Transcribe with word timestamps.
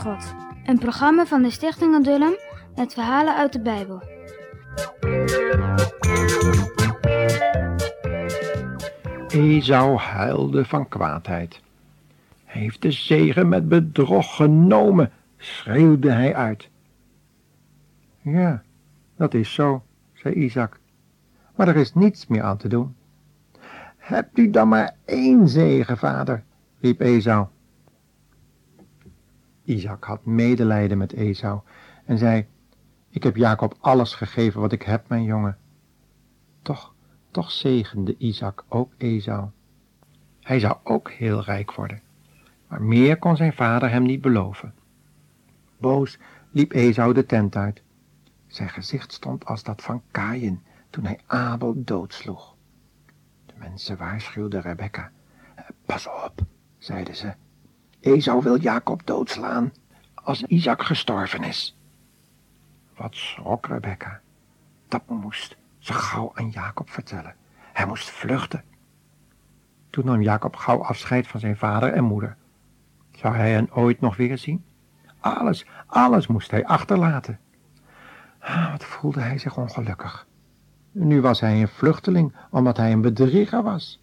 God. 0.00 0.34
Een 0.64 0.78
programma 0.78 1.26
van 1.26 1.42
de 1.42 1.50
Stichting 1.50 1.94
Adullam 1.94 2.34
met 2.76 2.94
verhalen 2.94 3.36
uit 3.36 3.52
de 3.52 3.60
Bijbel. 3.60 4.02
Esau 9.28 9.96
huilde 9.96 10.64
van 10.64 10.88
kwaadheid. 10.88 11.60
Hij 12.44 12.60
heeft 12.60 12.82
de 12.82 12.90
zegen 12.90 13.48
met 13.48 13.68
bedrog 13.68 14.36
genomen, 14.36 15.10
schreeuwde 15.36 16.10
hij 16.10 16.34
uit. 16.34 16.68
Ja, 18.20 18.62
dat 19.16 19.34
is 19.34 19.54
zo, 19.54 19.82
zei 20.14 20.34
Isaac. 20.34 20.78
Maar 21.56 21.68
er 21.68 21.76
is 21.76 21.94
niets 21.94 22.26
meer 22.26 22.42
aan 22.42 22.56
te 22.56 22.68
doen. 22.68 22.94
Hebt 23.96 24.38
u 24.38 24.50
dan 24.50 24.68
maar 24.68 24.94
één 25.04 25.48
zegen, 25.48 25.98
vader, 25.98 26.42
riep 26.80 27.00
Esau. 27.00 27.46
Isaac 29.70 30.04
had 30.04 30.24
medelijden 30.24 30.98
met 30.98 31.12
Esau 31.12 31.60
en 32.04 32.18
zei, 32.18 32.46
ik 33.10 33.22
heb 33.22 33.36
Jacob 33.36 33.76
alles 33.80 34.14
gegeven 34.14 34.60
wat 34.60 34.72
ik 34.72 34.82
heb, 34.82 35.08
mijn 35.08 35.24
jongen. 35.24 35.58
Toch, 36.62 36.94
toch 37.30 37.50
zegende 37.50 38.16
Isaac 38.18 38.64
ook 38.68 38.92
Esau. 38.96 39.48
Hij 40.40 40.58
zou 40.60 40.76
ook 40.82 41.10
heel 41.10 41.42
rijk 41.42 41.74
worden, 41.74 42.00
maar 42.68 42.82
meer 42.82 43.18
kon 43.18 43.36
zijn 43.36 43.52
vader 43.52 43.90
hem 43.90 44.02
niet 44.02 44.20
beloven. 44.20 44.74
Boos 45.78 46.18
liep 46.50 46.72
Esau 46.72 47.14
de 47.14 47.26
tent 47.26 47.56
uit. 47.56 47.82
Zijn 48.46 48.68
gezicht 48.68 49.12
stond 49.12 49.44
als 49.44 49.62
dat 49.62 49.82
van 49.82 50.02
Kaïn 50.10 50.62
toen 50.90 51.04
hij 51.04 51.18
Abel 51.26 51.84
doodsloeg. 51.84 52.56
De 53.46 53.54
mensen 53.58 53.96
waarschuwden 53.96 54.60
Rebecca. 54.60 55.10
Pas 55.86 56.06
op, 56.06 56.42
zeiden 56.78 57.16
ze. 57.16 57.32
Esau 58.00 58.42
wil 58.42 58.58
Jacob 58.60 59.06
doodslaan 59.06 59.72
als 60.14 60.42
Isaac 60.42 60.82
gestorven 60.82 61.42
is. 61.42 61.76
Wat 62.96 63.14
schrok 63.14 63.66
Rebecca. 63.66 64.20
Dat 64.88 65.02
moest 65.08 65.56
ze 65.78 65.92
gauw 65.92 66.32
aan 66.34 66.50
Jacob 66.50 66.90
vertellen. 66.90 67.34
Hij 67.72 67.86
moest 67.86 68.10
vluchten. 68.10 68.64
Toen 69.90 70.04
nam 70.04 70.22
Jacob 70.22 70.56
gauw 70.56 70.82
afscheid 70.84 71.26
van 71.28 71.40
zijn 71.40 71.56
vader 71.56 71.92
en 71.92 72.04
moeder. 72.04 72.36
Zou 73.12 73.34
hij 73.34 73.52
hen 73.52 73.74
ooit 73.74 74.00
nog 74.00 74.16
weer 74.16 74.38
zien? 74.38 74.64
Alles, 75.20 75.66
alles 75.86 76.26
moest 76.26 76.50
hij 76.50 76.66
achterlaten. 76.66 77.38
Ah, 78.38 78.70
wat 78.70 78.84
voelde 78.84 79.20
hij 79.20 79.38
zich 79.38 79.56
ongelukkig. 79.56 80.26
Nu 80.92 81.20
was 81.20 81.40
hij 81.40 81.60
een 81.60 81.68
vluchteling, 81.68 82.34
omdat 82.50 82.76
hij 82.76 82.92
een 82.92 83.00
bedrieger 83.00 83.62
was. 83.62 84.00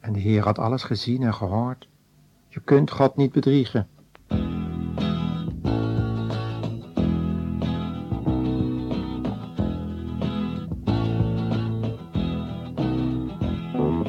En 0.00 0.12
de 0.12 0.20
Heer 0.20 0.42
had 0.42 0.58
alles 0.58 0.82
gezien 0.82 1.22
en 1.22 1.34
gehoord. 1.34 1.88
Je 2.52 2.60
kunt 2.64 2.90
God 2.90 3.16
niet 3.16 3.32
bedriegen. 3.32 3.88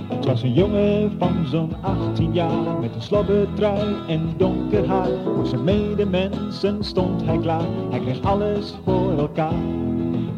Het 0.09 0.25
was 0.25 0.43
een 0.43 0.53
jongen 0.53 1.11
van 1.17 1.45
zo'n 1.45 1.75
18 1.81 2.33
jaar 2.33 2.79
met 2.79 2.95
een 2.95 3.01
slobbertrui 3.01 3.95
en 4.07 4.33
donker 4.37 4.87
haar. 4.87 5.09
Voor 5.23 5.45
zijn 5.45 5.63
medemensen 5.63 6.83
stond 6.83 7.25
hij 7.25 7.37
klaar, 7.37 7.67
hij 7.89 7.99
kreeg 7.99 8.21
alles 8.21 8.73
voor 8.85 9.17
elkaar. 9.17 9.53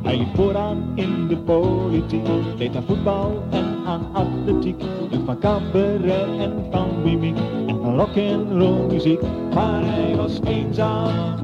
Hij 0.03 0.17
liep 0.17 0.35
vooraan 0.35 0.91
in 0.95 1.27
de 1.27 1.37
politiek, 1.37 2.25
deed 2.57 2.75
aan 2.75 2.83
voetbal 2.83 3.43
en 3.49 3.85
aan 3.85 4.13
atletiek. 4.13 4.81
En 5.11 5.25
van 5.25 5.39
cabaret 5.39 6.39
en 6.39 6.65
van 6.71 7.03
mimiek 7.03 7.37
en 7.85 7.91
van 7.91 7.99
rock 7.99 8.15
en 8.15 8.59
roll 8.59 8.87
muziek. 8.87 9.21
Maar 9.53 9.81
hij 9.83 10.15
was 10.15 10.39
eenzaam 10.45 11.35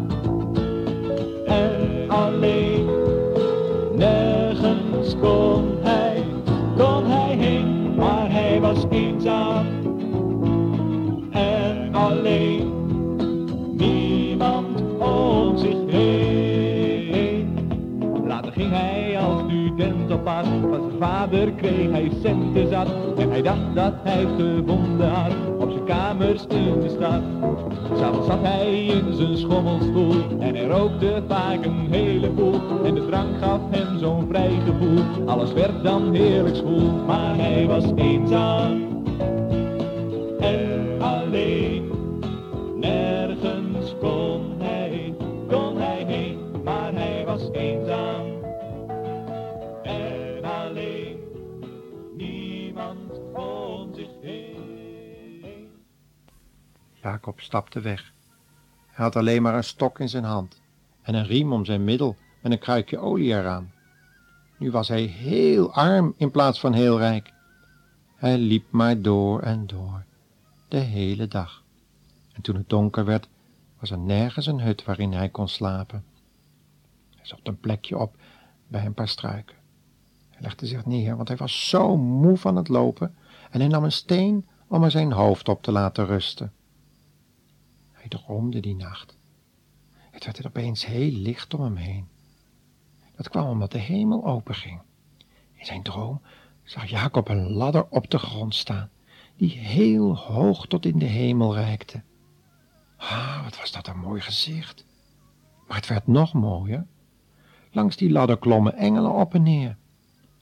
en 1.45 2.09
alleen. 2.09 2.70
Als 19.21 19.41
student 19.47 20.11
op 20.11 20.23
pad, 20.23 20.45
van 20.45 20.81
zijn 20.87 20.99
vader 20.99 21.51
kreeg 21.51 21.91
hij 21.91 22.11
centen 22.21 22.69
zat. 22.69 22.87
En 23.17 23.29
hij 23.29 23.41
dacht 23.41 23.75
dat 23.75 23.93
hij 24.03 24.25
het 24.25 24.69
had, 24.99 25.33
op 25.59 25.71
zijn 25.71 25.83
kamers 25.83 26.45
in 26.47 26.79
de 26.79 26.89
stad. 26.89 27.21
S'avonds 27.97 28.27
zat 28.27 28.41
hij 28.41 28.85
in 28.85 29.13
zijn 29.13 29.37
schommelstoel 29.37 30.39
en 30.39 30.55
hij 30.55 30.65
rookte 30.65 31.23
vaak 31.27 31.65
een 31.65 31.87
heleboel. 31.89 32.61
En 32.83 32.95
de 32.95 33.05
drank 33.05 33.37
gaf 33.41 33.59
hem 33.69 33.99
zo'n 33.99 34.27
vrij 34.29 34.59
gevoel, 34.65 35.25
alles 35.25 35.53
werd 35.53 35.83
dan 35.83 36.13
heerlijk 36.13 36.55
school. 36.55 37.03
Maar 37.05 37.35
hij 37.35 37.67
was 37.67 37.85
eenzaam 37.95 38.89
en 40.39 40.90
niemand 52.73 53.19
om 53.33 53.93
zich 53.93 54.09
heen. 54.21 55.69
Jacob 56.93 57.39
stapte 57.39 57.79
weg. 57.79 58.13
Hij 58.87 59.05
had 59.05 59.15
alleen 59.15 59.41
maar 59.41 59.55
een 59.55 59.63
stok 59.63 59.99
in 59.99 60.09
zijn 60.09 60.23
hand 60.23 60.61
en 61.01 61.13
een 61.13 61.25
riem 61.25 61.53
om 61.53 61.65
zijn 61.65 61.83
middel 61.83 62.15
en 62.41 62.51
een 62.51 62.59
kruikje 62.59 62.97
olie 62.97 63.33
eraan. 63.33 63.71
Nu 64.57 64.71
was 64.71 64.87
hij 64.87 65.01
heel 65.01 65.73
arm 65.73 66.13
in 66.17 66.31
plaats 66.31 66.59
van 66.59 66.73
heel 66.73 66.97
rijk. 66.97 67.33
Hij 68.15 68.37
liep 68.37 68.71
maar 68.71 69.01
door 69.01 69.41
en 69.41 69.67
door, 69.67 70.03
de 70.67 70.77
hele 70.77 71.27
dag. 71.27 71.63
En 72.33 72.41
toen 72.41 72.55
het 72.55 72.69
donker 72.69 73.05
werd, 73.05 73.29
was 73.79 73.91
er 73.91 73.97
nergens 73.97 74.45
een 74.45 74.61
hut 74.61 74.83
waarin 74.83 75.13
hij 75.13 75.29
kon 75.29 75.47
slapen. 75.47 76.03
Hij 77.15 77.25
zocht 77.25 77.47
een 77.47 77.59
plekje 77.59 77.97
op 77.97 78.15
bij 78.67 78.85
een 78.85 78.93
paar 78.93 79.07
struiken. 79.07 79.60
Legde 80.41 80.65
zich 80.67 80.85
neer, 80.85 81.15
want 81.15 81.27
hij 81.27 81.37
was 81.37 81.69
zo 81.69 81.97
moe 81.97 82.37
van 82.37 82.55
het 82.55 82.67
lopen, 82.67 83.15
en 83.51 83.59
hij 83.59 83.69
nam 83.69 83.83
een 83.83 83.91
steen 83.91 84.47
om 84.67 84.83
er 84.83 84.91
zijn 84.91 85.11
hoofd 85.11 85.49
op 85.49 85.63
te 85.63 85.71
laten 85.71 86.05
rusten. 86.05 86.53
Hij 87.91 88.07
droomde 88.07 88.59
die 88.59 88.75
nacht. 88.75 89.17
Het 90.11 90.25
werd 90.25 90.37
er 90.37 90.47
opeens 90.47 90.85
heel 90.85 91.11
licht 91.11 91.53
om 91.53 91.61
hem 91.61 91.75
heen. 91.75 92.07
Dat 93.15 93.29
kwam 93.29 93.47
omdat 93.47 93.71
de 93.71 93.77
hemel 93.77 94.25
openging. 94.25 94.81
In 95.53 95.65
zijn 95.65 95.83
droom 95.83 96.21
zag 96.63 96.85
Jacob 96.89 97.27
een 97.27 97.51
ladder 97.51 97.85
op 97.89 98.09
de 98.09 98.19
grond 98.19 98.55
staan, 98.55 98.89
die 99.35 99.51
heel 99.51 100.17
hoog 100.17 100.67
tot 100.67 100.85
in 100.85 100.99
de 100.99 101.05
hemel 101.05 101.53
reikte. 101.55 102.01
Ah, 102.97 103.43
wat 103.43 103.57
was 103.57 103.71
dat 103.71 103.87
een 103.87 103.99
mooi 103.99 104.21
gezicht. 104.21 104.85
Maar 105.67 105.77
het 105.77 105.87
werd 105.87 106.07
nog 106.07 106.33
mooier. 106.33 106.85
Langs 107.71 107.95
die 107.95 108.11
ladder 108.11 108.37
klommen 108.37 108.75
engelen 108.75 109.11
op 109.11 109.33
en 109.33 109.43
neer. 109.43 109.77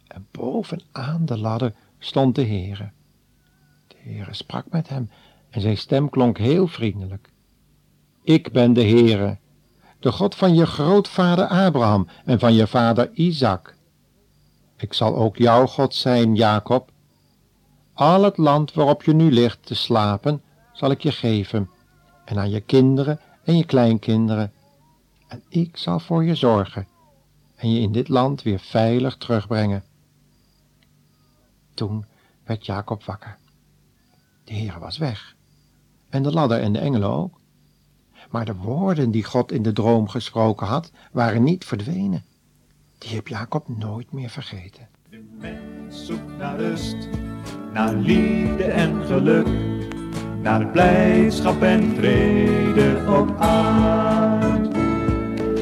En 0.10 0.28
bovenaan 0.32 1.26
de 1.26 1.38
ladder 1.38 1.74
stond 2.00 2.36
de 2.36 2.46
Heere. 2.46 2.92
De 3.88 3.96
Heere 3.98 4.34
sprak 4.34 4.66
met 4.70 4.90
hem 4.90 5.10
en 5.50 5.62
zijn 5.62 5.78
stem 5.78 6.10
klonk 6.10 6.38
heel 6.38 6.68
vriendelijk. 6.68 7.30
Ik 8.24 8.52
ben 8.52 8.74
de 8.74 8.84
Heere, 8.84 9.38
de 10.00 10.12
God 10.12 10.36
van 10.36 10.56
je 10.56 10.66
grootvader 10.66 11.48
Abraham 11.48 12.08
en 12.26 12.40
van 12.40 12.54
je 12.54 12.68
vader 12.68 13.12
Isaac. 13.14 13.76
Ik 14.78 14.94
zal 14.94 15.16
ook 15.16 15.38
jouw 15.38 15.66
God 15.66 15.96
zijn, 15.96 16.36
Jacob. 16.36 16.92
Al 17.94 18.24
het 18.24 18.38
land 18.38 18.74
waarop 18.74 19.04
je 19.04 19.14
nu 19.14 19.32
ligt 19.32 19.66
te 19.66 19.76
slapen, 19.76 20.42
zal 20.74 20.92
ik 20.92 21.02
je 21.02 21.12
geven, 21.12 21.70
en 22.26 22.38
aan 22.38 22.50
je 22.50 22.62
kinderen 22.62 23.20
en 23.44 23.58
je 23.58 23.66
kleinkinderen. 23.66 24.52
En 25.28 25.44
ik 25.50 25.78
zal 25.78 26.00
voor 26.00 26.24
je 26.24 26.36
zorgen 26.36 26.88
en 27.56 27.74
je 27.74 27.80
in 27.80 27.92
dit 27.92 28.08
land 28.08 28.42
weer 28.42 28.60
veilig 28.60 29.18
terugbrengen. 29.18 29.84
Toen 31.80 32.06
werd 32.44 32.66
Jacob 32.66 33.04
wakker. 33.04 33.38
De 34.44 34.54
Heer 34.54 34.80
was 34.80 34.98
weg, 34.98 35.36
en 36.10 36.24
de 36.24 36.32
ladder 36.32 36.62
en 36.62 36.74
de 36.74 36.80
engelen 36.80 37.10
ook. 37.10 37.40
Maar 38.30 38.46
de 38.46 38.56
woorden 38.56 39.12
die 39.12 39.24
God 39.24 39.52
in 39.52 39.64
de 39.64 39.74
droom 39.74 40.08
gesproken 40.08 40.68
had, 40.68 40.92
waren 41.12 41.44
niet 41.44 41.66
verdwenen. 41.66 42.24
Die 42.98 43.16
heb 43.16 43.28
Jacob 43.28 43.68
nooit 43.68 44.12
meer 44.12 44.30
vergeten. 44.30 44.88
De 45.10 45.30
mens 45.40 46.06
zoekt 46.06 46.38
naar 46.38 46.58
rust, 46.58 47.10
naar 47.74 47.94
liefde 47.94 48.64
en 48.64 49.06
geluk, 49.06 49.48
naar 50.42 50.68
blijdschap 50.68 51.62
en 51.62 51.96
vrede 51.96 53.04
op 53.08 53.40
aard. 53.40 54.76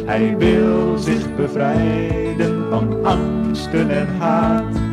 Hij 0.06 0.38
wil 0.38 0.98
zich 0.98 1.36
bevrijden 1.36 2.70
van 2.70 3.06
angsten 3.06 3.90
en 3.90 4.18
haat, 4.18 4.87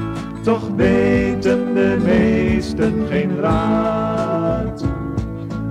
toch 0.44 0.68
weten 0.76 1.74
de 1.74 1.96
meesten 2.04 3.06
geen 3.08 3.40
raad. 3.40 4.84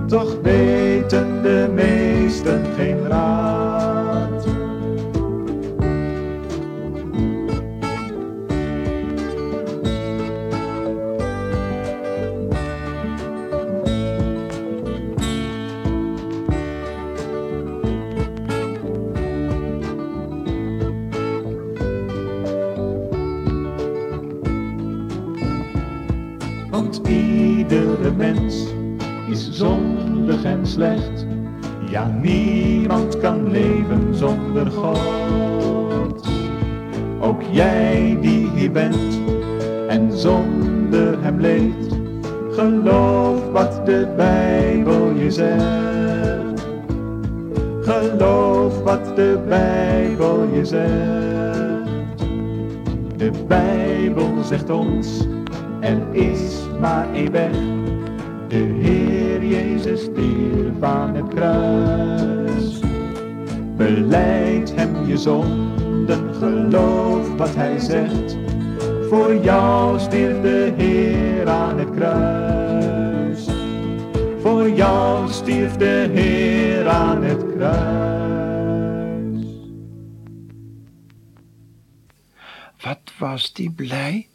toch 0.08 0.36
weten 0.42 1.42
de 1.42 1.70
meesten 1.74 2.66
geen 2.78 3.08
raad. 3.08 3.63
Want 26.74 27.02
iedere 27.08 28.12
mens 28.18 28.66
is 29.30 29.52
zondig 29.52 30.44
en 30.44 30.66
slecht. 30.66 31.26
Ja, 31.90 32.08
niemand 32.22 33.20
kan 33.20 33.52
leven 33.52 34.16
zonder 34.16 34.72
God. 34.72 36.28
Ook 37.20 37.42
jij 37.52 38.18
die 38.22 38.50
hier 38.56 38.72
bent 38.72 39.20
en 39.88 40.18
zonder 40.18 41.22
hem 41.22 41.40
leeft. 41.40 41.96
Geloof 42.52 43.52
wat 43.52 43.86
de 43.86 44.14
Bijbel 44.18 45.12
je 45.16 45.32
zegt. 45.32 46.68
Geloof 47.82 48.84
wat 48.84 49.16
de 49.16 49.40
Bijbel 49.48 50.48
je 50.54 50.66
zegt. 50.66 52.20
De 53.18 53.32
Bijbel 53.48 54.44
zegt 54.44 54.70
ons, 54.70 55.28
er 55.84 56.14
is 56.16 56.60
maar 56.80 57.14
één 57.14 57.32
weg. 57.32 57.52
De 58.48 58.56
Heer 58.56 59.46
Jezus 59.46 60.02
stierf 60.02 60.82
aan 60.82 61.16
het 61.16 61.28
kruis. 61.28 62.80
Beleid 63.76 64.76
hem 64.76 65.06
je 65.06 65.18
zonden, 65.18 66.34
geloof 66.34 67.36
wat 67.36 67.56
hij 67.56 67.80
zegt. 67.80 68.38
Voor 69.10 69.36
jou 69.36 70.00
stierf 70.00 70.42
de 70.42 70.74
Heer 70.78 71.50
aan 71.50 71.78
het 71.78 71.90
kruis. 71.96 73.48
Voor 74.42 74.70
jou 74.70 75.32
stierf 75.32 75.76
de 75.76 76.10
Heer 76.14 76.88
aan 76.88 77.24
het 77.24 77.46
kruis. 77.56 78.14
Wat 82.82 83.14
was 83.20 83.54
die 83.54 83.72
blij? 83.72 84.28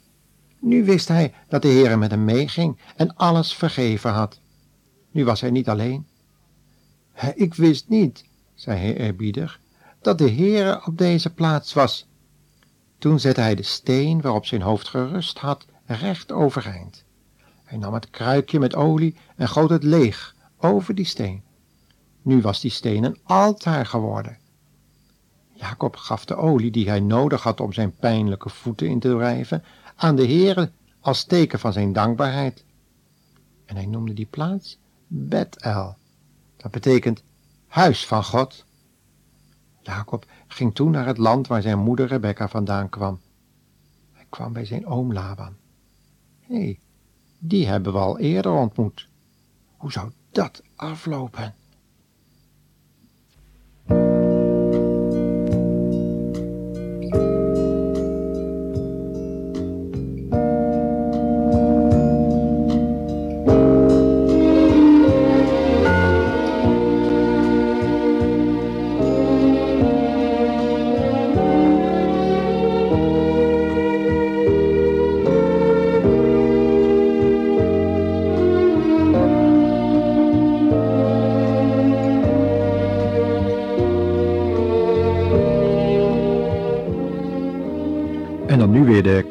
Nu 0.59 0.85
wist 0.85 1.07
hij 1.07 1.33
dat 1.47 1.61
de 1.61 1.67
Heere 1.67 1.97
met 1.97 2.11
hem 2.11 2.25
meeging 2.25 2.77
en 2.95 3.15
alles 3.15 3.53
vergeven 3.53 4.11
had. 4.11 4.39
Nu 5.11 5.25
was 5.25 5.41
hij 5.41 5.51
niet 5.51 5.69
alleen. 5.69 6.07
Ik 7.35 7.53
wist 7.53 7.89
niet, 7.89 8.25
zei 8.53 8.77
hij 8.77 8.97
eerbiedig, 8.97 9.59
dat 10.01 10.17
de 10.17 10.31
Heere 10.31 10.85
op 10.85 10.97
deze 10.97 11.33
plaats 11.33 11.73
was. 11.73 12.07
Toen 12.97 13.19
zette 13.19 13.41
hij 13.41 13.55
de 13.55 13.63
steen 13.63 14.21
waarop 14.21 14.45
zijn 14.45 14.61
hoofd 14.61 14.87
gerust 14.87 15.37
had 15.37 15.65
recht 15.85 16.31
overeind. 16.31 17.03
Hij 17.63 17.77
nam 17.77 17.93
het 17.93 18.09
kruikje 18.09 18.59
met 18.59 18.75
olie 18.75 19.15
en 19.35 19.47
goot 19.47 19.69
het 19.69 19.83
leeg 19.83 20.35
over 20.57 20.95
die 20.95 21.05
steen. 21.05 21.43
Nu 22.21 22.41
was 22.41 22.59
die 22.59 22.71
steen 22.71 23.03
een 23.03 23.19
altaar 23.23 23.85
geworden. 23.85 24.37
Jacob 25.53 25.95
gaf 25.95 26.25
de 26.25 26.35
olie 26.35 26.71
die 26.71 26.89
hij 26.89 26.99
nodig 26.99 27.43
had 27.43 27.59
om 27.59 27.73
zijn 27.73 27.95
pijnlijke 27.95 28.49
voeten 28.49 28.87
in 28.87 28.99
te 28.99 29.09
drijven 29.09 29.63
aan 29.99 30.15
de 30.15 30.25
Heere 30.25 30.71
als 30.99 31.23
teken 31.23 31.59
van 31.59 31.73
zijn 31.73 31.93
dankbaarheid. 31.93 32.63
En 33.65 33.75
hij 33.75 33.85
noemde 33.85 34.13
die 34.13 34.25
plaats 34.25 34.79
Bethel. 35.07 35.97
Dat 36.57 36.71
betekent 36.71 37.23
huis 37.67 38.05
van 38.07 38.23
God. 38.23 38.65
Jacob 39.81 40.25
ging 40.47 40.75
toen 40.75 40.91
naar 40.91 41.05
het 41.05 41.17
land 41.17 41.47
waar 41.47 41.61
zijn 41.61 41.79
moeder 41.79 42.07
Rebecca 42.07 42.47
vandaan 42.47 42.89
kwam. 42.89 43.19
Hij 44.11 44.25
kwam 44.29 44.53
bij 44.53 44.65
zijn 44.65 44.85
oom 44.85 45.13
Laban. 45.13 45.55
Hé, 46.39 46.55
hey, 46.55 46.79
die 47.39 47.67
hebben 47.67 47.93
we 47.93 47.99
al 47.99 48.19
eerder 48.19 48.51
ontmoet. 48.51 49.07
Hoe 49.77 49.91
zou 49.91 50.11
dat 50.31 50.63
aflopen? 50.75 51.55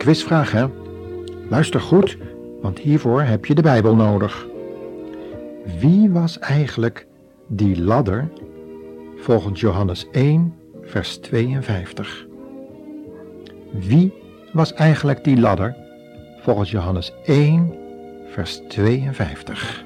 Quizvraag, 0.08 0.52
hè? 0.52 0.66
Luister 1.48 1.80
goed, 1.80 2.16
want 2.62 2.78
hiervoor 2.78 3.22
heb 3.22 3.44
je 3.44 3.54
de 3.54 3.62
Bijbel 3.62 3.94
nodig. 3.94 4.46
Wie 5.78 6.10
was 6.10 6.38
eigenlijk 6.38 7.06
die 7.46 7.82
ladder 7.82 8.28
volgens 9.16 9.60
Johannes 9.60 10.06
1, 10.10 10.54
vers 10.82 11.16
52? 11.18 12.26
Wie 13.72 14.12
was 14.52 14.72
eigenlijk 14.72 15.24
die 15.24 15.40
ladder 15.40 15.76
volgens 16.40 16.70
Johannes 16.70 17.12
1, 17.24 17.74
vers 18.28 18.62
52? 18.68 19.84